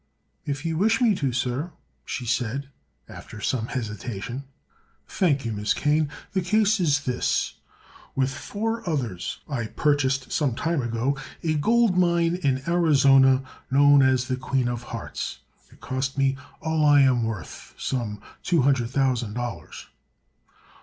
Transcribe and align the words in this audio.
"If 0.47 0.65
you 0.65 0.77
wish 0.77 0.99
me 0.99 1.13
to, 1.13 1.31
sir," 1.31 1.69
she 2.05 2.25
said, 2.25 2.69
after 3.07 3.39
some 3.39 3.67
hesitation. 3.67 4.45
"Thank 5.07 5.45
you, 5.45 5.51
Miss 5.51 5.75
Kane. 5.75 6.09
The 6.33 6.41
case 6.41 6.79
is 6.79 7.01
this: 7.01 7.59
With 8.15 8.33
four 8.33 8.81
others 8.89 9.41
I 9.47 9.67
purchased 9.67 10.31
some 10.31 10.55
time 10.55 10.81
ago 10.81 11.15
a 11.43 11.53
gold 11.53 11.99
mine 11.99 12.33
in 12.37 12.67
Arizona 12.67 13.43
known 13.69 14.01
as 14.01 14.25
the 14.27 14.37
'Queen 14.37 14.67
of 14.67 14.81
Hearts.' 14.89 15.37
It 15.71 15.81
cost 15.81 16.17
me 16.17 16.31
about 16.33 16.45
all 16.61 16.83
I 16.83 17.01
am 17.01 17.23
worth—some 17.23 18.21
two 18.41 18.63
hundred 18.63 18.89
thousand 18.89 19.35
dollars." 19.35 19.85